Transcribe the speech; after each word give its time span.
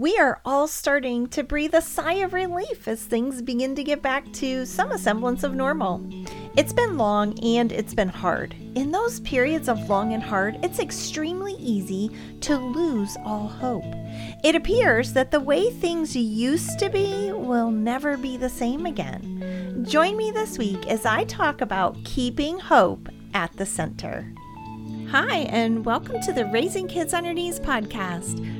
we 0.00 0.16
are 0.16 0.40
all 0.46 0.66
starting 0.66 1.28
to 1.28 1.42
breathe 1.42 1.74
a 1.74 1.82
sigh 1.82 2.14
of 2.14 2.32
relief 2.32 2.88
as 2.88 3.02
things 3.02 3.42
begin 3.42 3.74
to 3.74 3.84
get 3.84 4.00
back 4.00 4.24
to 4.32 4.64
some 4.64 4.96
semblance 4.96 5.44
of 5.44 5.54
normal. 5.54 6.02
It's 6.56 6.72
been 6.72 6.96
long 6.96 7.38
and 7.40 7.70
it's 7.70 7.92
been 7.92 8.08
hard. 8.08 8.54
In 8.76 8.92
those 8.92 9.20
periods 9.20 9.68
of 9.68 9.90
long 9.90 10.14
and 10.14 10.22
hard, 10.22 10.58
it's 10.62 10.78
extremely 10.78 11.52
easy 11.56 12.10
to 12.40 12.56
lose 12.56 13.14
all 13.26 13.46
hope. 13.46 13.84
It 14.42 14.54
appears 14.54 15.12
that 15.12 15.30
the 15.30 15.38
way 15.38 15.68
things 15.68 16.16
used 16.16 16.78
to 16.78 16.88
be 16.88 17.30
will 17.32 17.70
never 17.70 18.16
be 18.16 18.38
the 18.38 18.48
same 18.48 18.86
again. 18.86 19.84
Join 19.86 20.16
me 20.16 20.30
this 20.30 20.56
week 20.56 20.86
as 20.86 21.04
I 21.04 21.24
talk 21.24 21.60
about 21.60 22.02
keeping 22.04 22.58
hope 22.58 23.10
at 23.34 23.54
the 23.58 23.66
center. 23.66 24.32
Hi, 25.10 25.40
and 25.50 25.84
welcome 25.84 26.22
to 26.22 26.32
the 26.32 26.46
Raising 26.46 26.88
Kids 26.88 27.12
on 27.12 27.26
Your 27.26 27.34
Knees 27.34 27.60
podcast. 27.60 28.59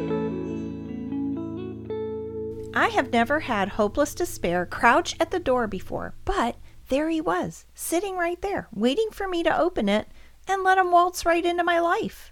I 2.73 2.87
have 2.87 3.11
never 3.11 3.41
had 3.41 3.69
hopeless 3.69 4.15
despair 4.15 4.65
crouch 4.65 5.15
at 5.19 5.29
the 5.29 5.39
door 5.39 5.67
before, 5.67 6.15
but 6.23 6.55
there 6.87 7.09
he 7.09 7.19
was, 7.19 7.65
sitting 7.75 8.15
right 8.15 8.41
there, 8.41 8.69
waiting 8.73 9.09
for 9.11 9.27
me 9.27 9.43
to 9.43 9.59
open 9.59 9.89
it 9.89 10.07
and 10.47 10.63
let 10.63 10.77
him 10.77 10.89
waltz 10.89 11.25
right 11.25 11.45
into 11.45 11.65
my 11.65 11.79
life. 11.79 12.31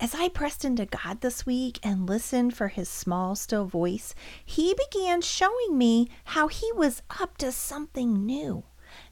As 0.00 0.14
I 0.14 0.28
pressed 0.28 0.64
into 0.64 0.86
God 0.86 1.20
this 1.20 1.44
week 1.44 1.78
and 1.82 2.08
listened 2.08 2.56
for 2.56 2.68
his 2.68 2.88
small, 2.88 3.34
still 3.34 3.66
voice, 3.66 4.14
he 4.44 4.74
began 4.74 5.20
showing 5.20 5.76
me 5.76 6.08
how 6.24 6.48
he 6.48 6.70
was 6.72 7.02
up 7.20 7.36
to 7.38 7.52
something 7.52 8.24
new, 8.24 8.64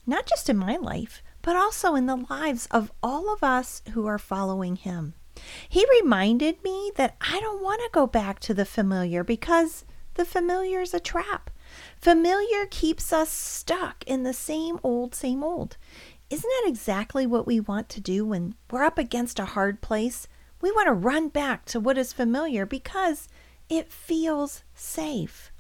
not 0.06 0.26
just 0.26 0.48
in 0.48 0.56
my 0.56 0.76
life, 0.76 1.22
but 1.42 1.56
also 1.56 1.94
in 1.94 2.06
the 2.06 2.24
lives 2.30 2.66
of 2.70 2.90
all 3.02 3.30
of 3.30 3.42
us 3.42 3.82
who 3.92 4.06
are 4.06 4.18
following 4.18 4.76
him. 4.76 5.14
He 5.68 5.84
reminded 6.00 6.62
me 6.64 6.90
that 6.96 7.16
I 7.20 7.40
don't 7.40 7.62
want 7.62 7.82
to 7.82 7.90
go 7.92 8.06
back 8.06 8.40
to 8.40 8.54
the 8.54 8.64
familiar 8.64 9.24
because 9.24 9.84
the 10.14 10.24
familiar 10.24 10.80
is 10.80 10.94
a 10.94 11.00
trap. 11.00 11.50
Familiar 12.00 12.66
keeps 12.70 13.12
us 13.12 13.30
stuck 13.30 14.04
in 14.06 14.22
the 14.22 14.32
same 14.32 14.78
old, 14.82 15.14
same 15.14 15.42
old. 15.42 15.76
Isn't 16.30 16.50
that 16.50 16.68
exactly 16.68 17.26
what 17.26 17.46
we 17.46 17.60
want 17.60 17.88
to 17.90 18.00
do 18.00 18.26
when 18.26 18.54
we're 18.70 18.84
up 18.84 18.98
against 18.98 19.38
a 19.38 19.44
hard 19.44 19.80
place? 19.80 20.26
We 20.60 20.70
want 20.70 20.86
to 20.86 20.94
run 20.94 21.28
back 21.28 21.64
to 21.66 21.80
what 21.80 21.98
is 21.98 22.12
familiar 22.12 22.64
because 22.64 23.28
it 23.68 23.92
feels 23.92 24.64
safe. 24.74 25.52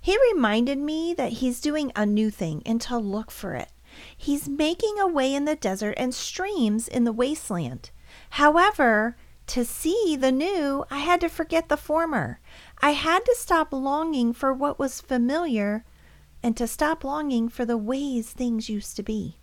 He 0.00 0.18
reminded 0.32 0.78
me 0.78 1.14
that 1.14 1.34
he's 1.34 1.60
doing 1.60 1.92
a 1.94 2.04
new 2.04 2.30
thing 2.30 2.62
and 2.66 2.80
to 2.82 2.98
look 2.98 3.30
for 3.30 3.54
it. 3.54 3.68
He's 4.16 4.48
making 4.48 4.98
a 4.98 5.06
way 5.06 5.34
in 5.34 5.44
the 5.44 5.56
desert 5.56 5.94
and 5.96 6.14
streams 6.14 6.88
in 6.88 7.04
the 7.04 7.12
wasteland. 7.12 7.90
However, 8.30 9.16
to 9.48 9.64
see 9.64 10.16
the 10.16 10.32
new, 10.32 10.84
I 10.90 10.98
had 10.98 11.20
to 11.20 11.28
forget 11.28 11.68
the 11.68 11.76
former. 11.76 12.40
I 12.82 12.90
had 12.90 13.24
to 13.26 13.36
stop 13.38 13.72
longing 13.72 14.32
for 14.32 14.52
what 14.52 14.78
was 14.78 15.00
familiar 15.00 15.84
and 16.42 16.56
to 16.56 16.66
stop 16.66 17.04
longing 17.04 17.48
for 17.48 17.64
the 17.64 17.78
ways 17.78 18.30
things 18.30 18.68
used 18.68 18.96
to 18.96 19.04
be. 19.04 19.38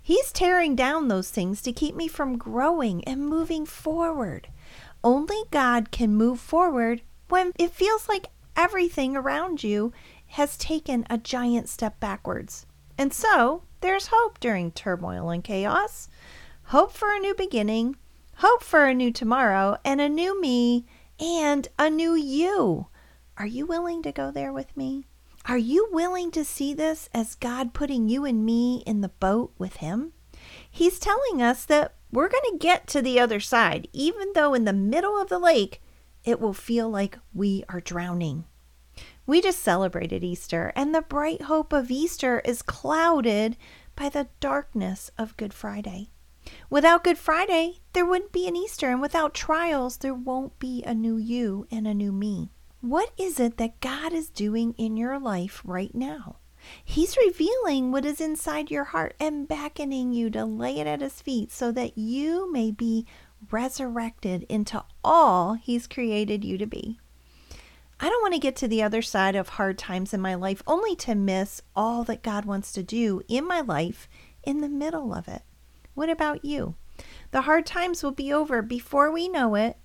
He's 0.00 0.32
tearing 0.32 0.76
down 0.76 1.08
those 1.08 1.30
things 1.30 1.60
to 1.62 1.72
keep 1.72 1.94
me 1.94 2.08
from 2.08 2.38
growing 2.38 3.04
and 3.04 3.26
moving 3.26 3.66
forward. 3.66 4.48
Only 5.04 5.42
God 5.50 5.90
can 5.90 6.14
move 6.14 6.40
forward 6.40 7.02
when 7.28 7.52
it 7.58 7.72
feels 7.72 8.08
like 8.08 8.28
everything 8.56 9.14
around 9.14 9.62
you 9.62 9.92
has 10.28 10.56
taken 10.56 11.06
a 11.10 11.18
giant 11.18 11.68
step 11.68 12.00
backwards. 12.00 12.66
And 12.96 13.12
so 13.12 13.64
there's 13.80 14.08
hope 14.10 14.40
during 14.40 14.72
turmoil 14.72 15.30
and 15.30 15.44
chaos, 15.44 16.08
hope 16.64 16.92
for 16.92 17.12
a 17.12 17.18
new 17.18 17.34
beginning, 17.34 17.96
hope 18.36 18.62
for 18.62 18.86
a 18.86 18.94
new 18.94 19.12
tomorrow 19.12 19.76
and 19.84 20.00
a 20.00 20.08
new 20.08 20.40
me 20.40 20.86
and 21.20 21.68
a 21.78 21.90
new 21.90 22.14
you. 22.14 22.86
Are 23.36 23.46
you 23.46 23.66
willing 23.66 24.02
to 24.02 24.12
go 24.12 24.30
there 24.30 24.52
with 24.52 24.76
me? 24.76 25.04
Are 25.46 25.58
you 25.58 25.88
willing 25.90 26.30
to 26.32 26.44
see 26.44 26.74
this 26.74 27.08
as 27.14 27.34
God 27.34 27.74
putting 27.74 28.08
you 28.08 28.24
and 28.24 28.44
me 28.44 28.82
in 28.86 29.00
the 29.00 29.08
boat 29.08 29.52
with 29.58 29.76
Him? 29.76 30.12
He's 30.70 30.98
telling 30.98 31.42
us 31.42 31.64
that 31.66 31.94
we're 32.10 32.28
going 32.28 32.50
to 32.52 32.58
get 32.58 32.86
to 32.88 33.02
the 33.02 33.20
other 33.20 33.40
side, 33.40 33.88
even 33.92 34.32
though 34.34 34.54
in 34.54 34.64
the 34.64 34.72
middle 34.72 35.20
of 35.20 35.28
the 35.28 35.38
lake 35.38 35.80
it 36.24 36.40
will 36.40 36.52
feel 36.52 36.88
like 36.88 37.18
we 37.32 37.64
are 37.68 37.80
drowning. 37.80 38.44
We 39.26 39.40
just 39.40 39.60
celebrated 39.60 40.24
Easter, 40.24 40.72
and 40.74 40.94
the 40.94 41.02
bright 41.02 41.42
hope 41.42 41.72
of 41.72 41.90
Easter 41.90 42.40
is 42.40 42.62
clouded 42.62 43.56
by 43.94 44.08
the 44.08 44.28
darkness 44.40 45.10
of 45.16 45.36
Good 45.36 45.54
Friday. 45.54 46.10
Without 46.68 47.04
Good 47.04 47.18
Friday, 47.18 47.80
there 47.92 48.06
wouldn't 48.06 48.32
be 48.32 48.46
an 48.46 48.56
Easter, 48.56 48.90
and 48.90 49.00
without 49.00 49.34
trials, 49.34 49.96
there 49.98 50.14
won't 50.14 50.58
be 50.58 50.82
a 50.84 50.94
new 50.94 51.16
you 51.16 51.66
and 51.70 51.86
a 51.86 51.94
new 51.94 52.12
me. 52.12 52.50
What 52.80 53.12
is 53.18 53.38
it 53.38 53.56
that 53.58 53.80
God 53.80 54.12
is 54.12 54.30
doing 54.30 54.74
in 54.78 54.96
your 54.96 55.18
life 55.18 55.60
right 55.64 55.94
now? 55.94 56.36
He's 56.84 57.16
revealing 57.16 57.90
what 57.90 58.04
is 58.04 58.20
inside 58.20 58.70
your 58.70 58.84
heart 58.84 59.14
and 59.18 59.48
beckoning 59.48 60.12
you 60.12 60.30
to 60.30 60.44
lay 60.44 60.78
it 60.78 60.86
at 60.86 61.00
His 61.00 61.20
feet 61.20 61.50
so 61.50 61.72
that 61.72 61.96
you 61.96 62.50
may 62.52 62.70
be 62.70 63.06
resurrected 63.50 64.44
into 64.48 64.84
all 65.02 65.54
He's 65.54 65.86
created 65.86 66.44
you 66.44 66.58
to 66.58 66.66
be. 66.66 66.98
I 67.98 68.08
don't 68.08 68.22
want 68.22 68.32
to 68.34 68.40
get 68.40 68.56
to 68.56 68.68
the 68.68 68.82
other 68.82 69.02
side 69.02 69.36
of 69.36 69.50
hard 69.50 69.76
times 69.76 70.14
in 70.14 70.20
my 70.22 70.34
life 70.34 70.62
only 70.66 70.96
to 70.96 71.14
miss 71.14 71.60
all 71.76 72.02
that 72.04 72.22
God 72.22 72.46
wants 72.46 72.72
to 72.72 72.82
do 72.82 73.20
in 73.28 73.46
my 73.46 73.60
life 73.60 74.08
in 74.42 74.62
the 74.62 74.70
middle 74.70 75.12
of 75.12 75.28
it. 75.28 75.42
What 75.94 76.08
about 76.08 76.44
you? 76.44 76.74
The 77.30 77.42
hard 77.42 77.66
times 77.66 78.02
will 78.02 78.12
be 78.12 78.32
over 78.32 78.62
before 78.62 79.10
we 79.10 79.28
know 79.28 79.54
it, 79.54 79.76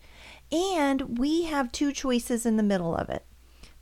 and 0.51 1.17
we 1.17 1.43
have 1.43 1.71
two 1.71 1.91
choices 1.91 2.45
in 2.45 2.57
the 2.57 2.63
middle 2.63 2.95
of 2.95 3.09
it 3.09 3.25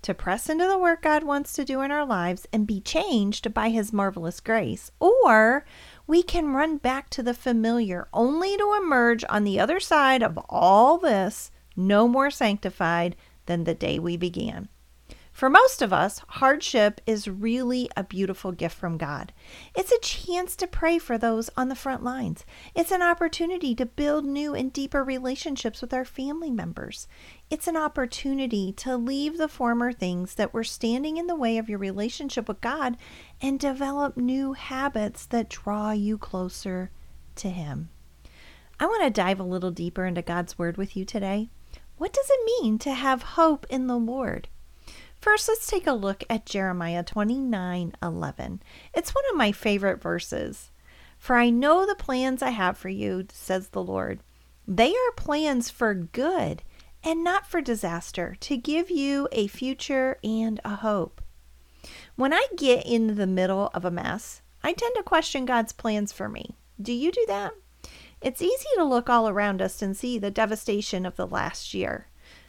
to 0.04 0.14
press 0.14 0.50
into 0.50 0.68
the 0.68 0.78
work 0.78 1.02
God 1.02 1.24
wants 1.24 1.54
to 1.54 1.66
do 1.66 1.82
in 1.82 1.90
our 1.90 2.06
lives 2.06 2.46
and 2.54 2.68
be 2.68 2.82
changed 2.82 3.54
by 3.54 3.70
His 3.70 3.94
marvelous 3.94 4.40
grace, 4.40 4.92
or 5.00 5.66
we 6.06 6.22
can 6.22 6.54
run 6.54 6.78
back 6.78 7.10
to 7.12 7.24
the 7.24 7.34
familiar 7.34 8.08
only 8.14 8.58
to 8.58 8.78
emerge 8.78 9.24
on 9.30 9.46
the 9.46 9.60
other 9.60 9.80
side 9.80 10.22
of 10.22 10.38
all 10.50 10.98
this 10.98 11.52
no 11.76 12.08
more 12.08 12.30
sanctified 12.30 13.16
than 13.46 13.64
the 13.64 13.74
day 13.74 13.98
we 13.98 14.18
began. 14.18 14.68
For 15.34 15.50
most 15.50 15.82
of 15.82 15.92
us, 15.92 16.22
hardship 16.28 17.02
is 17.08 17.28
really 17.28 17.90
a 17.98 18.04
beautiful 18.04 18.52
gift 18.52 18.78
from 18.78 19.00
God. 19.00 19.34
It's 19.76 19.92
a 19.92 20.00
chance 20.00 20.56
to 20.58 20.68
pray 20.68 21.00
for 21.00 21.18
those 21.18 21.50
on 21.58 21.70
the 21.70 21.76
front 21.76 22.04
lines. 22.04 22.46
It's 22.76 22.92
an 22.92 23.02
opportunity 23.02 23.74
to 23.76 23.88
build 23.88 24.26
new 24.26 24.54
and 24.54 24.72
deeper 24.72 25.04
relationships 25.04 25.82
with 25.82 25.92
our 25.92 26.06
family 26.06 26.52
members. 26.52 27.08
It's 27.50 27.68
an 27.68 27.76
opportunity 27.76 28.72
to 28.74 28.96
leave 28.96 29.40
the 29.40 29.48
former 29.48 29.92
things 29.92 30.36
that 30.36 30.54
were 30.54 30.64
standing 30.64 31.18
in 31.18 31.26
the 31.26 31.36
way 31.36 31.58
of 31.58 31.68
your 31.68 31.80
relationship 31.80 32.48
with 32.48 32.62
God 32.62 32.96
and 33.42 33.60
develop 33.60 34.16
new 34.16 34.54
habits 34.54 35.26
that 35.26 35.50
draw 35.50 35.90
you 35.92 36.20
closer 36.20 36.92
to 37.38 37.50
Him. 37.50 37.90
I 38.80 38.86
want 38.86 39.02
to 39.04 39.10
dive 39.10 39.40
a 39.40 39.44
little 39.44 39.72
deeper 39.72 40.06
into 40.06 40.22
God's 40.22 40.60
Word 40.60 40.78
with 40.78 40.96
you 40.96 41.06
today. 41.06 41.50
What 41.98 42.14
does 42.14 42.30
it 42.30 42.62
mean 42.62 42.78
to 42.80 42.94
have 42.94 43.24
hope 43.24 43.66
in 43.72 43.88
the 43.88 43.98
Lord? 43.98 44.48
First, 45.24 45.48
let's 45.48 45.68
take 45.68 45.88
a 45.88 45.94
look 45.94 46.26
at 46.30 46.46
Jeremiah 46.46 47.02
29 47.02 47.94
11. 48.04 48.62
It's 48.94 49.16
one 49.16 49.24
of 49.32 49.38
my 49.38 49.54
favorite 49.54 50.02
verses. 50.02 50.70
For 51.18 51.38
I 51.38 51.50
know 51.50 51.86
the 51.86 51.96
plans 51.96 52.42
I 52.42 52.50
have 52.50 52.78
for 52.78 52.90
you, 52.90 53.28
says 53.32 53.70
the 53.70 53.82
Lord. 53.82 54.20
They 54.68 54.90
are 54.92 55.12
plans 55.16 55.70
for 55.70 55.94
good 55.94 56.62
and 57.06 57.24
not 57.24 57.48
for 57.48 57.62
disaster, 57.62 58.36
to 58.42 58.58
give 58.58 58.92
you 58.92 59.30
a 59.32 59.48
future 59.48 60.18
and 60.26 60.60
a 60.66 60.76
hope. 60.76 61.22
When 62.18 62.34
I 62.34 62.46
get 62.58 62.86
in 62.86 63.16
the 63.16 63.26
middle 63.26 63.72
of 63.74 63.86
a 63.86 63.92
mess, 63.92 64.42
I 64.62 64.74
tend 64.74 64.94
to 64.98 65.04
question 65.04 65.46
God's 65.46 65.72
plans 65.72 66.12
for 66.12 66.28
me. 66.28 66.58
Do 66.82 66.92
you 66.92 67.14
do 67.14 67.24
that? 67.30 67.54
It's 68.20 68.42
easy 68.42 68.68
to 68.76 68.84
look 68.84 69.10
all 69.10 69.30
around 69.30 69.62
us 69.62 69.82
and 69.82 69.96
see 69.96 70.18
the 70.18 70.32
devastation 70.32 71.06
of 71.06 71.16
the 71.16 71.28
last 71.28 71.74
year. 71.74 72.08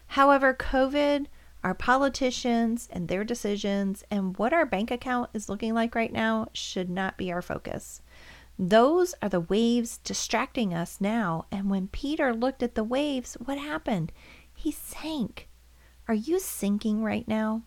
However, 0.09 0.53
COVID, 0.53 1.27
our 1.65 1.75
politicians 1.75 2.89
and 2.93 3.09
their 3.09 3.25
decisions 3.25 4.05
and 4.11 4.37
what 4.37 4.53
our 4.53 4.67
bank 4.67 4.91
account 4.91 5.31
is 5.33 5.49
looking 5.49 5.73
like 5.73 5.95
right 5.95 6.13
now 6.13 6.47
should 6.53 6.91
not 6.91 7.17
be 7.17 7.33
our 7.33 7.41
focus. 7.41 8.03
Those 8.59 9.15
are 9.23 9.31
the 9.31 9.41
waves 9.41 9.99
distracting 9.99 10.75
us 10.75 11.01
now. 11.01 11.47
And 11.51 11.71
when 11.71 11.89
Peter 11.89 12.35
looked 12.35 12.63
at 12.63 12.75
the 12.75 12.85
waves, 12.85 13.35
what 13.43 13.59
happened? 13.59 14.13
He 14.55 14.71
sank. 14.71 15.49
Are 16.07 16.15
you 16.15 16.39
sinking 16.39 17.03
right 17.03 17.27
now? 17.27 17.63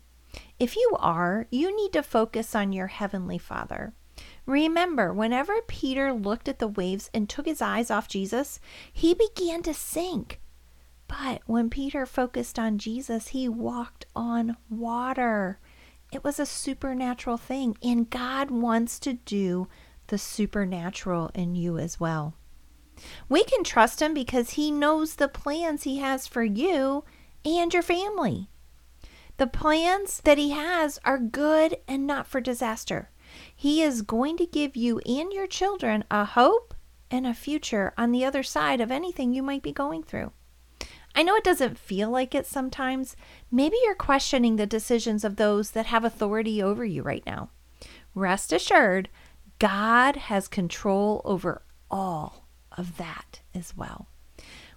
If 0.60 0.76
you 0.76 0.96
are, 1.00 1.46
you 1.50 1.74
need 1.76 1.92
to 1.94 2.02
focus 2.02 2.54
on 2.54 2.72
your 2.72 2.86
Heavenly 2.86 3.38
Father. 3.38 3.94
Remember, 4.46 5.12
whenever 5.12 5.60
Peter 5.66 6.12
looked 6.12 6.48
at 6.48 6.58
the 6.58 6.68
waves 6.68 7.10
and 7.12 7.28
took 7.28 7.46
his 7.46 7.60
eyes 7.60 7.90
off 7.90 8.08
Jesus, 8.08 8.60
he 8.92 9.12
began 9.12 9.62
to 9.62 9.74
sink. 9.74 10.40
But 11.08 11.42
when 11.46 11.70
Peter 11.70 12.06
focused 12.06 12.58
on 12.58 12.78
Jesus, 12.78 13.28
he 13.28 13.48
walked 13.48 14.06
on 14.14 14.56
water. 14.70 15.58
It 16.12 16.22
was 16.22 16.38
a 16.38 16.46
supernatural 16.46 17.36
thing, 17.36 17.76
and 17.82 18.08
God 18.08 18.50
wants 18.50 18.98
to 19.00 19.14
do 19.14 19.68
the 20.06 20.18
supernatural 20.18 21.30
in 21.34 21.54
you 21.54 21.78
as 21.78 21.98
well. 21.98 22.34
We 23.28 23.44
can 23.44 23.62
trust 23.62 24.00
Him 24.00 24.14
because 24.14 24.50
He 24.50 24.70
knows 24.70 25.14
the 25.14 25.28
plans 25.28 25.84
He 25.84 25.98
has 25.98 26.26
for 26.26 26.42
you 26.42 27.04
and 27.44 27.72
your 27.72 27.82
family. 27.82 28.48
The 29.36 29.46
plans 29.46 30.20
that 30.22 30.38
He 30.38 30.50
has 30.50 30.98
are 31.04 31.18
good 31.18 31.76
and 31.86 32.06
not 32.06 32.26
for 32.26 32.40
disaster. 32.40 33.10
He 33.54 33.82
is 33.82 34.02
going 34.02 34.36
to 34.38 34.46
give 34.46 34.76
you 34.76 34.98
and 35.00 35.32
your 35.32 35.46
children 35.46 36.04
a 36.10 36.24
hope 36.24 36.74
and 37.10 37.26
a 37.26 37.34
future 37.34 37.92
on 37.96 38.10
the 38.12 38.24
other 38.24 38.42
side 38.42 38.80
of 38.80 38.90
anything 38.90 39.32
you 39.32 39.42
might 39.42 39.62
be 39.62 39.72
going 39.72 40.02
through. 40.02 40.32
I 41.18 41.22
know 41.22 41.34
it 41.34 41.42
doesn't 41.42 41.80
feel 41.80 42.10
like 42.10 42.32
it 42.32 42.46
sometimes. 42.46 43.16
Maybe 43.50 43.74
you're 43.82 43.96
questioning 43.96 44.54
the 44.54 44.66
decisions 44.66 45.24
of 45.24 45.34
those 45.34 45.72
that 45.72 45.86
have 45.86 46.04
authority 46.04 46.62
over 46.62 46.84
you 46.84 47.02
right 47.02 47.26
now. 47.26 47.50
Rest 48.14 48.52
assured, 48.52 49.08
God 49.58 50.14
has 50.14 50.46
control 50.46 51.20
over 51.24 51.62
all 51.90 52.46
of 52.70 52.98
that 52.98 53.40
as 53.52 53.76
well. 53.76 54.06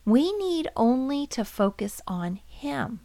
We 0.04 0.36
need 0.36 0.68
only 0.76 1.28
to 1.28 1.46
focus 1.46 2.02
on 2.08 2.40
Him. 2.48 3.02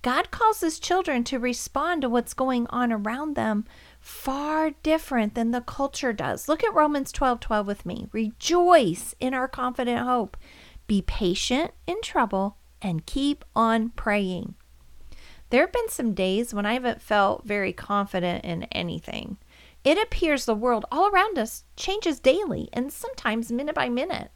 God 0.00 0.30
calls 0.30 0.60
His 0.60 0.80
children 0.80 1.24
to 1.24 1.38
respond 1.38 2.00
to 2.00 2.08
what's 2.08 2.32
going 2.32 2.66
on 2.68 2.90
around 2.90 3.34
them 3.36 3.66
far 4.00 4.70
different 4.82 5.34
than 5.34 5.50
the 5.50 5.60
culture 5.60 6.14
does. 6.14 6.48
Look 6.48 6.64
at 6.64 6.72
Romans 6.72 7.12
12 7.12 7.38
12 7.38 7.66
with 7.66 7.84
me. 7.84 8.08
Rejoice 8.12 9.14
in 9.20 9.34
our 9.34 9.46
confident 9.46 10.06
hope. 10.06 10.38
Be 10.86 11.02
patient 11.02 11.72
in 11.86 12.00
trouble 12.00 12.56
and 12.80 13.06
keep 13.06 13.44
on 13.54 13.90
praying. 13.90 14.54
There 15.50 15.62
have 15.62 15.72
been 15.72 15.88
some 15.88 16.12
days 16.12 16.52
when 16.52 16.66
I 16.66 16.74
haven't 16.74 17.00
felt 17.00 17.46
very 17.46 17.72
confident 17.72 18.44
in 18.44 18.64
anything. 18.64 19.38
It 19.84 19.96
appears 19.96 20.44
the 20.44 20.54
world 20.54 20.84
all 20.92 21.08
around 21.08 21.38
us 21.38 21.64
changes 21.76 22.20
daily 22.20 22.68
and 22.72 22.92
sometimes 22.92 23.50
minute 23.50 23.74
by 23.74 23.88
minute. 23.88 24.30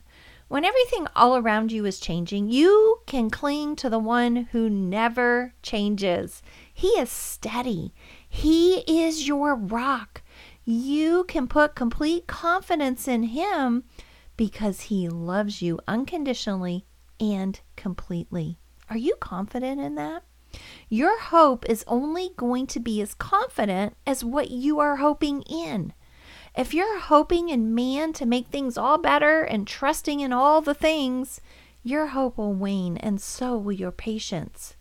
When 0.48 0.64
everything 0.64 1.06
all 1.16 1.36
around 1.36 1.72
you 1.72 1.86
is 1.86 1.98
changing, 1.98 2.50
you 2.50 3.00
can 3.06 3.30
cling 3.30 3.74
to 3.76 3.88
the 3.88 3.98
one 3.98 4.48
who 4.52 4.68
never 4.68 5.54
changes. 5.62 6.42
He 6.72 6.88
is 6.88 7.10
steady, 7.10 7.94
He 8.28 8.80
is 8.80 9.26
your 9.26 9.54
rock. 9.54 10.22
You 10.64 11.24
can 11.24 11.48
put 11.48 11.74
complete 11.74 12.26
confidence 12.26 13.08
in 13.08 13.24
Him 13.24 13.84
because 14.36 14.82
He 14.82 15.08
loves 15.08 15.62
you 15.62 15.78
unconditionally 15.88 16.84
and 17.22 17.60
completely. 17.76 18.58
Are 18.90 18.98
you 18.98 19.14
confident 19.20 19.80
in 19.80 19.94
that? 19.94 20.24
Your 20.90 21.18
hope 21.18 21.64
is 21.66 21.84
only 21.86 22.30
going 22.36 22.66
to 22.66 22.80
be 22.80 23.00
as 23.00 23.14
confident 23.14 23.96
as 24.06 24.24
what 24.24 24.50
you 24.50 24.80
are 24.80 24.96
hoping 24.96 25.42
in. 25.42 25.94
If 26.54 26.74
you're 26.74 26.98
hoping 26.98 27.48
in 27.48 27.74
man 27.74 28.12
to 28.14 28.26
make 28.26 28.48
things 28.48 28.76
all 28.76 28.98
better 28.98 29.42
and 29.42 29.66
trusting 29.66 30.20
in 30.20 30.32
all 30.32 30.60
the 30.60 30.74
things, 30.74 31.40
your 31.82 32.08
hope 32.08 32.36
will 32.36 32.52
wane 32.52 32.98
and 32.98 33.20
so 33.20 33.56
will 33.56 33.72
your 33.72 33.92
patience. 33.92 34.74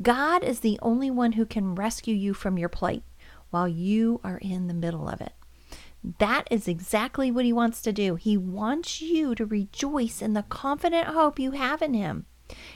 God 0.00 0.44
is 0.44 0.60
the 0.60 0.78
only 0.82 1.10
one 1.10 1.32
who 1.32 1.46
can 1.46 1.74
rescue 1.74 2.14
you 2.14 2.34
from 2.34 2.58
your 2.58 2.68
plight 2.68 3.02
while 3.50 3.66
you 3.66 4.20
are 4.22 4.38
in 4.38 4.68
the 4.68 4.74
middle 4.74 5.08
of 5.08 5.20
it. 5.20 5.32
That 6.18 6.48
is 6.50 6.66
exactly 6.66 7.30
what 7.30 7.44
he 7.44 7.52
wants 7.52 7.80
to 7.82 7.92
do. 7.92 8.16
He 8.16 8.36
wants 8.36 9.00
you 9.00 9.34
to 9.36 9.46
rejoice 9.46 10.20
in 10.20 10.32
the 10.32 10.42
confident 10.42 11.08
hope 11.08 11.38
you 11.38 11.52
have 11.52 11.80
in 11.80 11.94
him. 11.94 12.26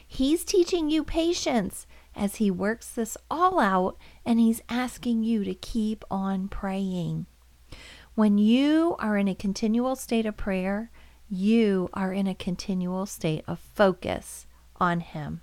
He's 0.07 0.45
teaching 0.45 0.89
you 0.89 1.05
patience 1.05 1.87
as 2.15 2.37
he 2.37 2.51
works 2.51 2.89
this 2.91 3.17
all 3.31 3.59
out, 3.59 3.99
and 4.25 4.39
he's 4.39 4.63
asking 4.69 5.25
you 5.25 5.45
to 5.45 5.55
keep 5.55 6.05
on 6.11 6.49
praying. 6.49 7.27
When 8.15 8.39
you 8.39 8.97
are 8.99 9.19
in 9.19 9.29
a 9.29 9.35
continual 9.35 9.95
state 9.95 10.25
of 10.25 10.39
prayer, 10.39 10.91
you 11.29 11.91
are 11.93 12.13
in 12.13 12.27
a 12.27 12.35
continual 12.35 13.05
state 13.05 13.45
of 13.47 13.59
focus 13.59 14.47
on 14.77 15.01
Him. 15.01 15.41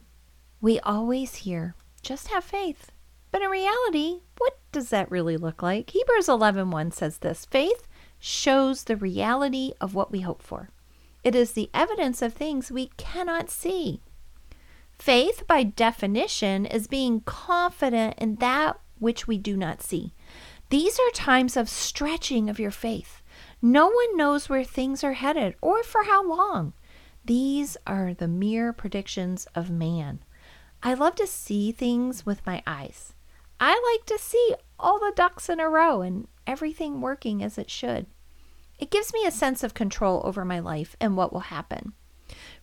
We 0.61 0.79
always 0.79 1.35
hear, 1.35 1.75
just 2.01 2.29
have 2.29 2.43
faith. 2.43 2.91
But 3.31 3.41
in 3.41 3.49
reality, 3.49 4.21
what 4.37 4.57
does 4.73 4.89
that 4.89 5.09
really 5.09 5.37
look 5.37 5.63
like? 5.63 5.91
Hebrews 5.91 6.27
11:1 6.27 6.91
says 6.91 7.19
this, 7.19 7.45
faith 7.45 7.87
shows 8.19 8.83
the 8.83 8.97
reality 8.97 9.71
of 9.79 9.95
what 9.95 10.11
we 10.11 10.21
hope 10.21 10.41
for. 10.41 10.69
It 11.23 11.35
is 11.35 11.53
the 11.53 11.69
evidence 11.73 12.21
of 12.21 12.33
things 12.33 12.71
we 12.71 12.91
cannot 12.97 13.49
see. 13.49 14.01
Faith, 14.99 15.43
by 15.47 15.63
definition, 15.63 16.65
is 16.65 16.87
being 16.87 17.21
confident 17.21 18.15
in 18.17 18.35
that 18.35 18.79
which 18.99 19.27
we 19.27 19.37
do 19.37 19.55
not 19.55 19.81
see. 19.81 20.13
These 20.69 20.99
are 20.99 21.11
times 21.11 21.55
of 21.55 21.69
stretching 21.69 22.49
of 22.49 22.59
your 22.59 22.71
faith. 22.71 23.21
No 23.61 23.87
one 23.87 24.17
knows 24.17 24.49
where 24.49 24.63
things 24.63 25.03
are 25.03 25.13
headed 25.13 25.55
or 25.61 25.83
for 25.83 26.03
how 26.03 26.27
long. 26.27 26.73
These 27.25 27.77
are 27.87 28.13
the 28.13 28.27
mere 28.27 28.73
predictions 28.73 29.47
of 29.55 29.69
man. 29.69 30.19
I 30.81 30.93
love 30.93 31.15
to 31.15 31.27
see 31.27 31.71
things 31.71 32.25
with 32.25 32.45
my 32.45 32.61
eyes. 32.67 33.12
I 33.65 33.95
like 33.95 34.05
to 34.07 34.21
see 34.21 34.55
all 34.77 34.99
the 34.99 35.13
ducks 35.15 35.47
in 35.47 35.61
a 35.61 35.69
row 35.69 36.01
and 36.01 36.27
everything 36.45 36.99
working 36.99 37.41
as 37.41 37.57
it 37.57 37.71
should. 37.71 38.07
It 38.77 38.91
gives 38.91 39.13
me 39.13 39.25
a 39.25 39.31
sense 39.31 39.63
of 39.63 39.73
control 39.73 40.21
over 40.25 40.43
my 40.43 40.59
life 40.59 40.97
and 40.99 41.15
what 41.15 41.31
will 41.31 41.47
happen. 41.47 41.93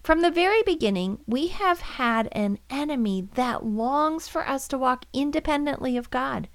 From 0.02 0.20
the 0.20 0.31
very 0.31 0.62
beginning, 0.62 1.20
we 1.26 1.47
have 1.47 1.81
had 1.81 2.29
an 2.32 2.58
enemy 2.69 3.26
that 3.32 3.64
longs 3.64 4.29
for 4.29 4.47
us 4.47 4.69
to 4.69 4.76
walk 4.76 5.06
independently 5.14 5.97
of 5.97 6.11
God. 6.11 6.50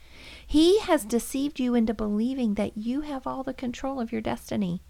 He 0.46 0.78
has 0.82 1.06
deceived 1.06 1.60
you 1.60 1.74
into 1.74 1.96
believing 1.96 2.54
that 2.54 2.78
you 2.78 3.02
have 3.02 3.26
all 3.26 3.42
the 3.42 3.52
control 3.52 4.00
of 4.00 4.12
your 4.12 4.22
destiny. 4.22 4.84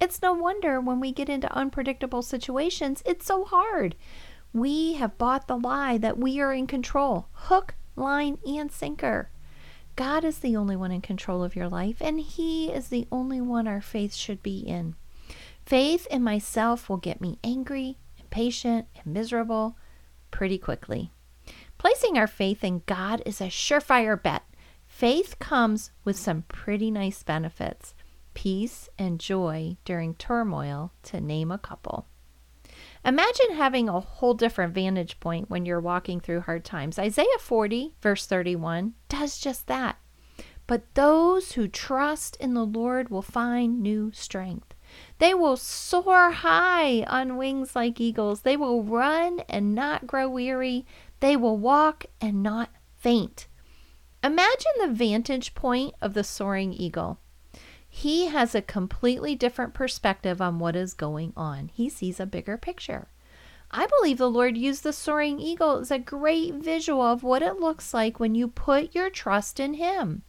It's 0.00 0.22
no 0.22 0.32
wonder 0.32 0.80
when 0.80 1.00
we 1.00 1.10
get 1.10 1.28
into 1.28 1.52
unpredictable 1.52 2.22
situations, 2.22 3.02
it's 3.04 3.26
so 3.26 3.46
hard. 3.46 3.96
We 4.52 4.92
have 4.92 5.18
bought 5.18 5.48
the 5.48 5.58
lie 5.58 5.98
that 5.98 6.18
we 6.18 6.40
are 6.40 6.52
in 6.52 6.68
control 6.68 7.26
hook, 7.32 7.74
line, 7.96 8.38
and 8.46 8.70
sinker. 8.70 9.30
God 9.96 10.24
is 10.24 10.38
the 10.38 10.56
only 10.56 10.76
one 10.76 10.92
in 10.92 11.00
control 11.00 11.42
of 11.44 11.54
your 11.54 11.68
life, 11.68 11.96
and 12.00 12.20
He 12.20 12.72
is 12.72 12.88
the 12.88 13.06
only 13.12 13.40
one 13.40 13.68
our 13.68 13.80
faith 13.80 14.14
should 14.14 14.42
be 14.42 14.60
in. 14.60 14.94
Faith 15.66 16.06
in 16.10 16.22
myself 16.22 16.88
will 16.88 16.96
get 16.96 17.20
me 17.20 17.38
angry, 17.44 17.98
impatient, 18.18 18.86
and 18.96 19.12
miserable 19.12 19.76
pretty 20.30 20.58
quickly. 20.58 21.10
Placing 21.78 22.16
our 22.16 22.26
faith 22.26 22.64
in 22.64 22.82
God 22.86 23.22
is 23.26 23.40
a 23.40 23.44
surefire 23.46 24.20
bet 24.20 24.42
Faith 24.92 25.38
comes 25.38 25.90
with 26.04 26.16
some 26.16 26.42
pretty 26.42 26.90
nice 26.90 27.22
benefits 27.22 27.94
peace 28.34 28.88
and 28.98 29.18
joy 29.18 29.76
during 29.84 30.14
turmoil, 30.14 30.92
to 31.02 31.20
name 31.20 31.50
a 31.50 31.58
couple. 31.58 32.06
Imagine 33.04 33.54
having 33.54 33.88
a 33.88 34.00
whole 34.00 34.34
different 34.34 34.74
vantage 34.74 35.18
point 35.18 35.50
when 35.50 35.66
you're 35.66 35.80
walking 35.80 36.20
through 36.20 36.42
hard 36.42 36.64
times. 36.64 36.98
Isaiah 36.98 37.26
40, 37.40 37.96
verse 38.00 38.26
31, 38.26 38.94
does 39.08 39.38
just 39.38 39.66
that. 39.66 39.98
But 40.68 40.94
those 40.94 41.52
who 41.52 41.66
trust 41.66 42.36
in 42.36 42.54
the 42.54 42.64
Lord 42.64 43.08
will 43.10 43.22
find 43.22 43.80
new 43.80 44.12
strength. 44.12 44.74
They 45.18 45.34
will 45.34 45.56
soar 45.56 46.30
high 46.30 47.02
on 47.04 47.36
wings 47.36 47.74
like 47.74 48.00
eagles. 48.00 48.42
They 48.42 48.56
will 48.56 48.84
run 48.84 49.40
and 49.48 49.74
not 49.74 50.06
grow 50.06 50.28
weary. 50.28 50.86
They 51.20 51.36
will 51.36 51.56
walk 51.56 52.06
and 52.20 52.42
not 52.42 52.70
faint. 52.96 53.48
Imagine 54.22 54.72
the 54.80 54.92
vantage 54.92 55.54
point 55.54 55.94
of 56.00 56.14
the 56.14 56.22
soaring 56.22 56.72
eagle. 56.72 57.18
He 57.94 58.28
has 58.28 58.54
a 58.54 58.62
completely 58.62 59.34
different 59.34 59.74
perspective 59.74 60.40
on 60.40 60.58
what 60.58 60.74
is 60.74 60.94
going 60.94 61.34
on. 61.36 61.68
He 61.68 61.90
sees 61.90 62.18
a 62.18 62.24
bigger 62.24 62.56
picture. 62.56 63.08
I 63.70 63.86
believe 63.86 64.16
the 64.16 64.30
Lord 64.30 64.56
used 64.56 64.82
the 64.82 64.94
soaring 64.94 65.38
eagle 65.38 65.76
as 65.76 65.90
a 65.90 65.98
great 65.98 66.54
visual 66.54 67.02
of 67.02 67.22
what 67.22 67.42
it 67.42 67.60
looks 67.60 67.92
like 67.92 68.18
when 68.18 68.34
you 68.34 68.48
put 68.48 68.94
your 68.94 69.10
trust 69.10 69.60
in 69.60 69.74
Him. 69.74 70.22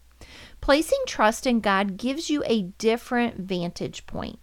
Placing 0.60 1.00
trust 1.08 1.48
in 1.48 1.62
God 1.62 1.96
gives 1.96 2.29
you 2.29 2.43
a 2.46 2.63
different 2.63 3.38
vantage 3.38 4.05
point. 4.05 4.39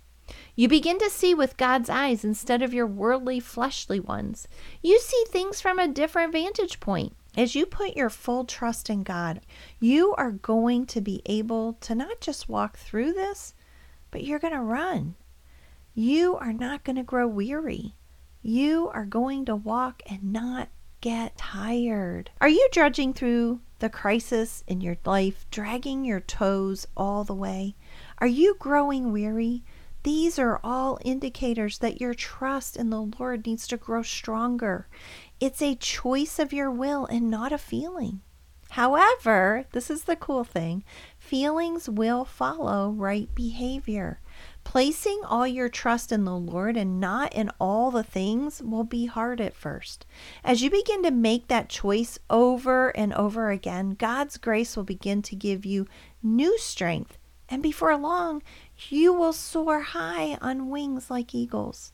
You 0.57 0.67
begin 0.67 0.99
to 0.99 1.11
see 1.11 1.35
with 1.35 1.59
God's 1.59 1.91
eyes 1.91 2.25
instead 2.25 2.63
of 2.63 2.73
your 2.73 2.87
worldly, 2.87 3.39
fleshly 3.39 4.01
ones. 4.01 4.49
You 4.83 4.99
see 4.99 5.25
things 5.29 5.61
from 5.61 5.79
a 5.79 5.87
different 5.87 6.33
vantage 6.33 6.81
point. 6.81 7.15
As 7.37 7.55
you 7.55 7.65
put 7.65 7.97
your 7.97 8.11
full 8.11 8.45
trust 8.45 8.91
in 8.91 9.05
God, 9.05 9.41
you 9.79 10.15
are 10.19 10.33
going 10.33 10.87
to 10.87 11.01
be 11.01 11.23
able 11.27 11.75
to 11.75 11.95
not 11.95 12.21
just 12.21 12.49
walk 12.49 12.77
through 12.77 13.13
this, 13.13 13.55
but 14.11 14.25
you're 14.25 14.41
going 14.41 14.53
to 14.53 14.61
run. 14.61 15.15
You 15.95 16.37
are 16.37 16.53
not 16.53 16.83
going 16.83 16.97
to 16.97 17.03
grow 17.03 17.29
weary. 17.29 17.95
You 18.43 18.91
are 18.93 19.05
going 19.05 19.45
to 19.45 19.55
walk 19.55 20.03
and 20.07 20.33
not 20.33 20.69
get 21.01 21.37
tired. 21.37 22.31
Are 22.41 22.49
you 22.49 22.69
drudging 22.73 23.15
through 23.15 23.61
the 23.79 23.89
crisis 23.89 24.65
in 24.67 24.81
your 24.81 24.97
life, 25.05 25.47
dragging 25.51 26.05
your 26.05 26.21
toes 26.21 26.87
all 26.97 27.23
the 27.23 27.35
way? 27.35 27.77
Are 28.19 28.27
you 28.27 28.57
growing 28.59 29.13
weary? 29.13 29.63
These 30.03 30.39
are 30.39 30.61
all 30.65 30.99
indicators 31.05 31.79
that 31.79 32.01
your 32.01 32.15
trust 32.15 32.77
in 32.77 32.91
the 32.91 33.03
Lord 33.19 33.47
needs 33.47 33.67
to 33.69 33.77
grow 33.77 34.03
stronger. 34.03 34.89
It's 35.41 35.63
a 35.63 35.75
choice 35.75 36.39
of 36.39 36.53
your 36.53 36.71
will 36.71 37.07
and 37.07 37.31
not 37.31 37.51
a 37.51 37.57
feeling. 37.57 38.21
However, 38.71 39.65
this 39.73 39.91
is 39.91 40.05
the 40.05 40.15
cool 40.15 40.45
thing 40.45 40.85
feelings 41.19 41.89
will 41.89 42.27
follow 42.27 42.91
right 42.91 43.35
behavior. 43.35 44.21
Placing 44.65 45.23
all 45.25 45.47
your 45.47 45.71
trust 45.71 46.13
in 46.13 46.25
the 46.25 46.37
Lord 46.37 46.77
and 46.77 47.01
not 47.01 47.33
in 47.33 47.51
all 47.59 47.91
the 47.91 48.03
things 48.03 48.63
will 48.63 48.85
be 48.85 49.07
hard 49.07 49.41
at 49.41 49.57
first. 49.57 50.05
As 50.45 50.63
you 50.63 50.71
begin 50.71 51.03
to 51.05 51.11
make 51.11 51.49
that 51.49 51.71
choice 51.71 52.19
over 52.29 52.91
and 52.91 53.15
over 53.15 53.51
again, 53.51 53.97
God's 53.99 54.37
grace 54.37 54.77
will 54.77 54.85
begin 54.85 55.23
to 55.23 55.35
give 55.35 55.65
you 55.65 55.87
new 56.23 56.59
strength. 56.59 57.17
And 57.49 57.63
before 57.63 57.97
long, 57.97 58.43
you 58.91 59.13
will 59.15 59.33
soar 59.33 59.81
high 59.81 60.37
on 60.43 60.69
wings 60.69 61.11
like 61.11 61.35
eagles. 61.35 61.93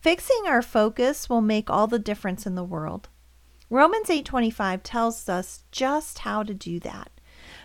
Fixing 0.00 0.42
our 0.46 0.62
focus 0.62 1.28
will 1.28 1.40
make 1.40 1.70
all 1.70 1.86
the 1.86 1.98
difference 1.98 2.46
in 2.46 2.54
the 2.54 2.64
world. 2.64 3.08
Romans 3.70 4.08
8:25 4.08 4.82
tells 4.82 5.28
us 5.28 5.64
just 5.72 6.20
how 6.20 6.42
to 6.42 6.54
do 6.54 6.78
that. 6.80 7.10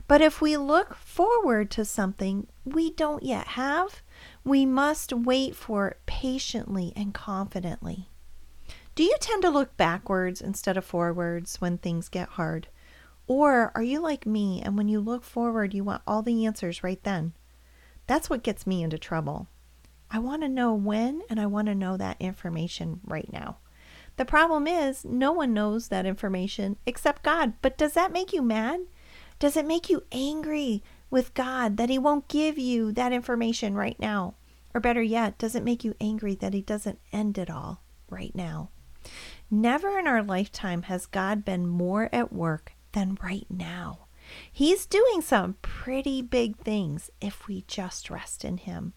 But 0.08 0.22
if 0.22 0.42
we 0.42 0.58
look 0.58 0.96
forward 0.96 1.70
to 1.72 1.86
something 1.86 2.48
we 2.66 2.92
don't 2.92 3.24
yet 3.24 3.50
have, 3.50 4.02
we 4.44 4.66
must 4.66 5.14
wait 5.14 5.56
for 5.56 5.90
it 5.90 6.00
patiently 6.06 6.94
and 6.96 7.14
confidently. 7.14 8.10
Do 8.96 9.04
you 9.04 9.16
tend 9.20 9.44
to 9.44 9.50
look 9.50 9.78
backwards 9.78 10.42
instead 10.42 10.78
of 10.78 10.84
forwards 10.84 11.62
when 11.62 11.78
things 11.78 12.10
get 12.10 12.30
hard? 12.30 12.68
Or 13.28 13.72
are 13.76 13.84
you 13.84 14.00
like 14.00 14.26
me 14.26 14.62
and 14.62 14.76
when 14.76 14.88
you 14.90 15.00
look 15.00 15.24
forward, 15.24 15.74
you 15.74 15.84
want 15.84 16.02
all 16.08 16.24
the 16.24 16.46
answers 16.46 16.84
right 16.84 17.02
then? 17.04 17.34
That's 18.08 18.30
what 18.30 18.44
gets 18.44 18.66
me 18.66 18.82
into 18.82 18.98
trouble. 18.98 19.48
I 20.12 20.20
want 20.20 20.42
to 20.42 20.50
know 20.50 20.74
when 20.74 21.22
and 21.30 21.40
I 21.40 21.46
want 21.46 21.68
to 21.68 21.76
know 21.76 21.98
that 21.98 22.18
information 22.20 23.00
right 23.04 23.32
now. 23.32 23.58
The 24.18 24.26
problem 24.26 24.68
is, 24.68 25.06
no 25.06 25.32
one 25.32 25.54
knows 25.54 25.88
that 25.88 26.06
information 26.06 26.78
except 26.86 27.24
God. 27.24 27.54
But 27.62 27.78
does 27.78 27.94
that 27.94 28.12
make 28.12 28.34
you 28.34 28.42
mad? 28.42 28.82
Does 29.40 29.56
it 29.56 29.66
make 29.66 29.90
you 29.90 30.04
angry 30.12 30.84
with 31.10 31.34
God 31.34 31.78
that 31.78 31.90
He 31.90 31.98
won't 31.98 32.28
give 32.28 32.58
you 32.58 32.92
that 32.92 33.14
information 33.14 33.76
right 33.76 33.98
now? 34.00 34.36
Or 34.74 34.82
better 34.82 35.02
yet, 35.02 35.38
does 35.38 35.56
it 35.56 35.64
make 35.64 35.84
you 35.84 35.96
angry 36.02 36.36
that 36.36 36.54
He 36.54 36.62
doesn't 36.62 37.00
end 37.14 37.38
it 37.38 37.50
all 37.50 37.82
right 38.10 38.36
now? 38.36 38.72
Never 39.50 39.98
in 39.98 40.08
our 40.08 40.22
lifetime 40.22 40.84
has 40.84 41.06
God 41.06 41.46
been 41.46 41.66
more 41.66 42.10
at 42.12 42.34
work 42.34 42.74
than 42.92 43.18
right 43.24 43.48
now. 43.50 44.08
He's 44.52 44.86
doing 44.86 45.22
some 45.22 45.56
pretty 45.62 46.22
big 46.22 46.58
things 46.58 47.10
if 47.22 47.48
we 47.48 47.64
just 47.68 48.10
rest 48.10 48.44
in 48.44 48.58
Him. 48.58 48.94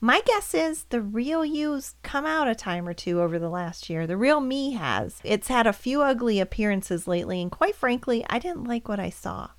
My 0.00 0.20
guess 0.26 0.54
is 0.54 0.84
the 0.84 1.00
real 1.00 1.44
you's 1.44 1.94
come 2.02 2.26
out 2.26 2.48
a 2.48 2.54
time 2.54 2.88
or 2.88 2.94
two 2.94 3.20
over 3.20 3.38
the 3.38 3.48
last 3.48 3.88
year. 3.88 4.06
The 4.06 4.16
real 4.16 4.40
me 4.40 4.72
has. 4.72 5.20
It's 5.22 5.48
had 5.48 5.66
a 5.66 5.72
few 5.72 6.02
ugly 6.02 6.40
appearances 6.40 7.06
lately, 7.06 7.40
and 7.40 7.52
quite 7.52 7.76
frankly, 7.76 8.24
I 8.28 8.38
didn't 8.38 8.64
like 8.64 8.88
what 8.88 8.98
I 8.98 9.10
saw. 9.10 9.50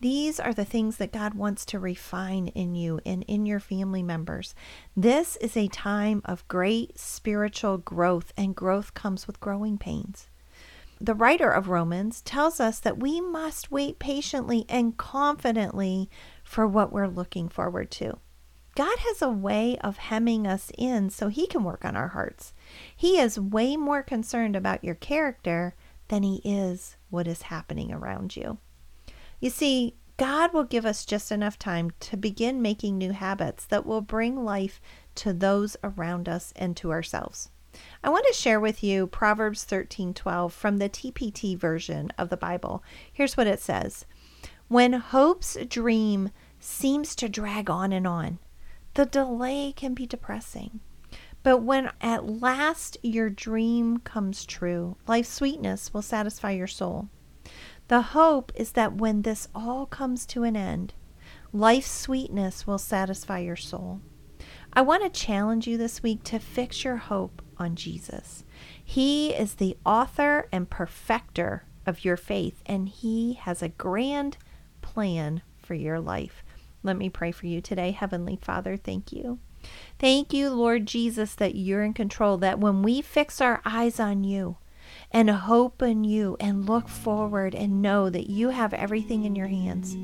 These 0.00 0.38
are 0.38 0.52
the 0.52 0.64
things 0.64 0.96
that 0.98 1.12
God 1.12 1.34
wants 1.34 1.64
to 1.66 1.78
refine 1.78 2.48
in 2.48 2.74
you 2.74 3.00
and 3.06 3.22
in 3.24 3.46
your 3.46 3.60
family 3.60 4.02
members. 4.02 4.54
This 4.96 5.36
is 5.36 5.56
a 5.56 5.68
time 5.68 6.22
of 6.24 6.46
great 6.48 6.98
spiritual 6.98 7.78
growth, 7.78 8.32
and 8.36 8.54
growth 8.54 8.94
comes 8.94 9.26
with 9.26 9.40
growing 9.40 9.78
pains. 9.78 10.28
The 11.00 11.14
writer 11.14 11.50
of 11.50 11.68
Romans 11.68 12.22
tells 12.22 12.60
us 12.60 12.78
that 12.80 13.00
we 13.00 13.20
must 13.20 13.70
wait 13.70 13.98
patiently 13.98 14.64
and 14.68 14.96
confidently 14.96 16.08
for 16.42 16.66
what 16.66 16.92
we're 16.92 17.08
looking 17.08 17.48
forward 17.48 17.90
to. 17.92 18.18
God 18.76 18.98
has 18.98 19.22
a 19.22 19.28
way 19.28 19.78
of 19.78 19.98
hemming 19.98 20.46
us 20.46 20.72
in 20.76 21.10
so 21.10 21.28
He 21.28 21.46
can 21.46 21.62
work 21.62 21.84
on 21.84 21.94
our 21.94 22.08
hearts. 22.08 22.52
He 22.96 23.18
is 23.20 23.38
way 23.38 23.76
more 23.76 24.02
concerned 24.02 24.56
about 24.56 24.82
your 24.82 24.96
character 24.96 25.74
than 26.08 26.22
He 26.22 26.40
is 26.44 26.96
what 27.08 27.28
is 27.28 27.42
happening 27.42 27.92
around 27.92 28.36
you. 28.36 28.58
You 29.38 29.50
see, 29.50 29.94
God 30.16 30.52
will 30.52 30.64
give 30.64 30.86
us 30.86 31.04
just 31.04 31.30
enough 31.32 31.58
time 31.58 31.92
to 32.00 32.16
begin 32.16 32.62
making 32.62 32.98
new 32.98 33.12
habits 33.12 33.64
that 33.66 33.84
will 33.84 34.00
bring 34.00 34.44
life 34.44 34.80
to 35.16 35.32
those 35.32 35.76
around 35.82 36.28
us 36.28 36.52
and 36.56 36.76
to 36.76 36.90
ourselves. 36.90 37.50
I 38.02 38.10
want 38.10 38.24
to 38.28 38.32
share 38.32 38.60
with 38.60 38.84
you 38.84 39.06
Proverbs 39.06 39.64
13:12 39.64 40.52
from 40.52 40.78
the 40.78 40.88
TPT 40.88 41.56
version 41.56 42.12
of 42.16 42.28
the 42.28 42.36
Bible. 42.36 42.82
Here's 43.12 43.36
what 43.36 43.48
it 43.48 43.60
says. 43.60 44.06
When 44.68 44.92
hope's 44.94 45.56
dream 45.68 46.30
seems 46.60 47.14
to 47.16 47.28
drag 47.28 47.68
on 47.68 47.92
and 47.92 48.06
on, 48.06 48.38
the 48.94 49.06
delay 49.06 49.72
can 49.74 49.94
be 49.94 50.06
depressing. 50.06 50.80
But 51.42 51.58
when 51.58 51.90
at 52.00 52.26
last 52.26 52.96
your 53.02 53.28
dream 53.28 53.98
comes 53.98 54.46
true, 54.46 54.96
life's 55.06 55.28
sweetness 55.28 55.92
will 55.92 56.02
satisfy 56.02 56.52
your 56.52 56.66
soul. 56.66 57.08
The 57.88 58.00
hope 58.00 58.50
is 58.54 58.72
that 58.72 58.94
when 58.94 59.22
this 59.22 59.48
all 59.54 59.84
comes 59.84 60.24
to 60.26 60.44
an 60.44 60.56
end, 60.56 60.94
life's 61.52 61.90
sweetness 61.90 62.66
will 62.66 62.78
satisfy 62.78 63.40
your 63.40 63.56
soul. 63.56 64.00
I 64.72 64.80
want 64.80 65.02
to 65.04 65.20
challenge 65.20 65.66
you 65.66 65.76
this 65.76 66.02
week 66.02 66.24
to 66.24 66.38
fix 66.38 66.82
your 66.82 66.96
hope 66.96 67.42
on 67.58 67.76
Jesus. 67.76 68.44
He 68.82 69.34
is 69.34 69.54
the 69.54 69.76
author 69.84 70.48
and 70.50 70.70
perfecter 70.70 71.64
of 71.86 72.04
your 72.04 72.16
faith, 72.16 72.62
and 72.66 72.88
He 72.88 73.34
has 73.34 73.62
a 73.62 73.68
grand 73.68 74.36
plan 74.82 75.42
for 75.58 75.74
your 75.74 76.00
life. 76.00 76.43
Let 76.84 76.96
me 76.96 77.08
pray 77.08 77.32
for 77.32 77.46
you 77.46 77.60
today. 77.60 77.90
Heavenly 77.90 78.36
Father, 78.36 78.76
thank 78.76 79.10
you. 79.10 79.40
Thank 79.98 80.34
you, 80.34 80.50
Lord 80.50 80.86
Jesus, 80.86 81.34
that 81.36 81.54
you're 81.54 81.82
in 81.82 81.94
control, 81.94 82.36
that 82.38 82.60
when 82.60 82.82
we 82.82 83.00
fix 83.00 83.40
our 83.40 83.62
eyes 83.64 83.98
on 83.98 84.22
you 84.22 84.58
and 85.10 85.30
hope 85.30 85.80
in 85.80 86.04
you 86.04 86.36
and 86.38 86.68
look 86.68 86.88
forward 86.88 87.54
and 87.54 87.80
know 87.80 88.10
that 88.10 88.28
you 88.28 88.50
have 88.50 88.74
everything 88.74 89.24
in 89.24 89.34
your 89.34 89.46
hands, 89.46 89.96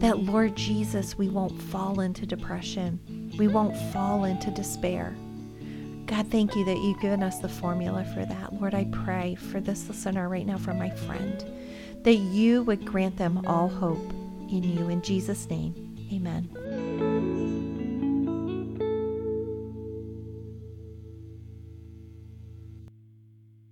that, 0.00 0.20
Lord 0.20 0.54
Jesus, 0.56 1.18
we 1.18 1.28
won't 1.28 1.60
fall 1.60 1.98
into 2.00 2.26
depression. 2.26 3.32
We 3.36 3.48
won't 3.48 3.76
fall 3.92 4.24
into 4.24 4.50
despair. 4.52 5.16
God, 6.06 6.30
thank 6.30 6.54
you 6.54 6.64
that 6.66 6.78
you've 6.78 7.00
given 7.00 7.22
us 7.22 7.40
the 7.40 7.48
formula 7.48 8.04
for 8.14 8.24
that. 8.24 8.52
Lord, 8.52 8.74
I 8.74 8.84
pray 8.92 9.34
for 9.34 9.60
this 9.60 9.88
listener 9.88 10.28
right 10.28 10.46
now, 10.46 10.58
for 10.58 10.74
my 10.74 10.90
friend, 10.90 11.44
that 12.04 12.16
you 12.16 12.62
would 12.64 12.84
grant 12.84 13.16
them 13.16 13.44
all 13.46 13.68
hope 13.68 14.12
in 14.50 14.62
you. 14.62 14.90
In 14.90 15.02
Jesus' 15.02 15.48
name. 15.48 15.83
Amen. 16.14 16.63